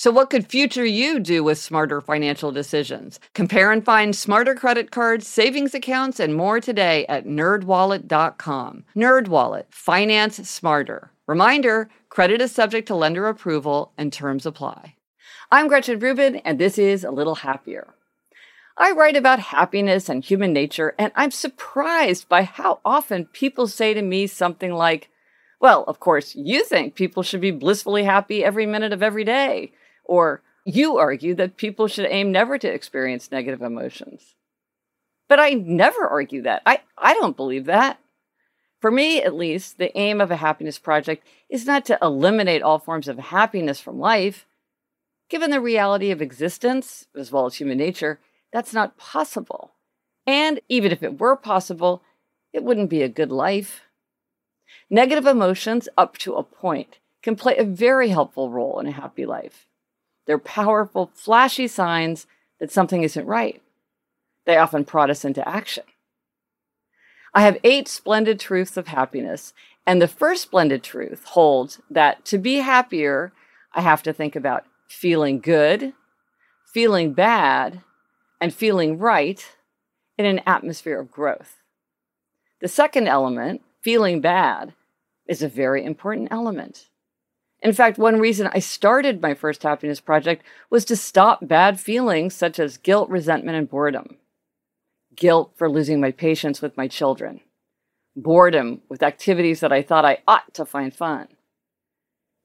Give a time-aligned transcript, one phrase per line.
[0.00, 3.20] So, what could future you do with smarter financial decisions?
[3.34, 8.84] Compare and find smarter credit cards, savings accounts, and more today at nerdwallet.com.
[8.96, 11.12] Nerdwallet, finance smarter.
[11.26, 14.94] Reminder credit is subject to lender approval and terms apply.
[15.52, 17.92] I'm Gretchen Rubin, and this is A Little Happier.
[18.78, 23.92] I write about happiness and human nature, and I'm surprised by how often people say
[23.92, 25.10] to me something like,
[25.60, 29.72] Well, of course, you think people should be blissfully happy every minute of every day.
[30.10, 34.34] Or you argue that people should aim never to experience negative emotions.
[35.28, 36.62] But I never argue that.
[36.66, 38.00] I, I don't believe that.
[38.80, 42.80] For me, at least, the aim of a happiness project is not to eliminate all
[42.80, 44.46] forms of happiness from life.
[45.28, 48.18] Given the reality of existence, as well as human nature,
[48.52, 49.74] that's not possible.
[50.26, 52.02] And even if it were possible,
[52.52, 53.82] it wouldn't be a good life.
[54.90, 59.24] Negative emotions, up to a point, can play a very helpful role in a happy
[59.24, 59.68] life.
[60.30, 62.28] They're powerful, flashy signs
[62.60, 63.60] that something isn't right.
[64.46, 65.82] They often prod us into action.
[67.34, 69.52] I have eight splendid truths of happiness,
[69.84, 73.32] and the first splendid truth holds that to be happier,
[73.74, 75.94] I have to think about feeling good,
[76.64, 77.80] feeling bad,
[78.40, 79.44] and feeling right
[80.16, 81.56] in an atmosphere of growth.
[82.60, 84.74] The second element, feeling bad,
[85.26, 86.89] is a very important element.
[87.62, 92.34] In fact, one reason I started my first happiness project was to stop bad feelings
[92.34, 94.16] such as guilt, resentment, and boredom.
[95.14, 97.40] Guilt for losing my patience with my children.
[98.16, 101.28] Boredom with activities that I thought I ought to find fun.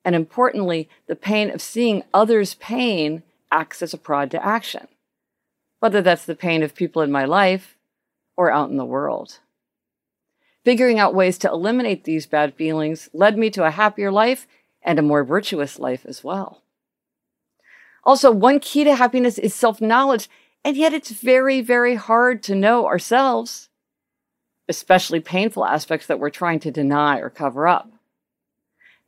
[0.03, 4.87] And importantly, the pain of seeing others' pain acts as a prod to action,
[5.79, 7.77] whether that's the pain of people in my life
[8.35, 9.39] or out in the world.
[10.65, 14.45] Figuring out ways to eliminate these bad feelings led me to a happier life
[14.85, 16.61] and a more virtuous life as well.
[18.05, 20.29] Also, one key to happiness is self knowledge,
[20.63, 23.69] and yet it's very, very hard to know ourselves,
[24.69, 27.91] especially painful aspects that we're trying to deny or cover up.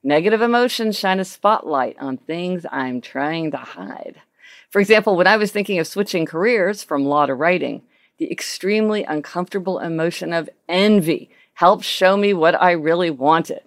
[0.04, 4.22] Negative emotions shine a spotlight on things I'm trying to hide.
[4.70, 7.84] For example, when I was thinking of switching careers from law to writing,
[8.18, 13.62] the extremely uncomfortable emotion of envy helped show me what I really wanted.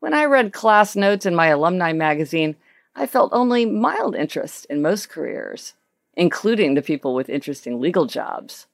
[0.00, 2.56] When I read class notes in my alumni magazine,
[2.94, 5.74] I felt only mild interest in most careers,
[6.14, 8.66] including the people with interesting legal jobs.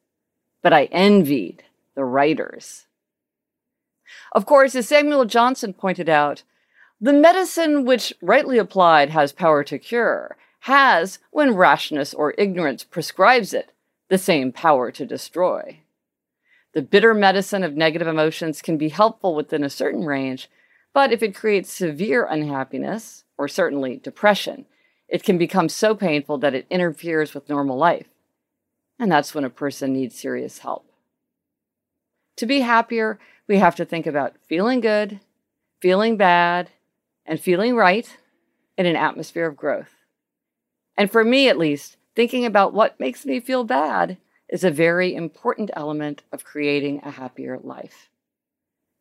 [0.62, 1.64] But I envied
[1.94, 2.86] the writers.
[4.32, 6.42] Of course, as Samuel Johnson pointed out,
[7.00, 13.52] the medicine which, rightly applied, has power to cure, has, when rashness or ignorance prescribes
[13.52, 13.72] it,
[14.08, 15.80] the same power to destroy.
[16.72, 20.48] The bitter medicine of negative emotions can be helpful within a certain range,
[20.94, 24.64] but if it creates severe unhappiness, or certainly depression,
[25.08, 28.06] it can become so painful that it interferes with normal life.
[28.98, 30.86] And that's when a person needs serious help.
[32.36, 35.20] To be happier, we have to think about feeling good,
[35.80, 36.70] feeling bad,
[37.26, 38.16] and feeling right
[38.78, 39.94] in an atmosphere of growth.
[40.96, 44.16] And for me, at least, thinking about what makes me feel bad
[44.48, 48.08] is a very important element of creating a happier life.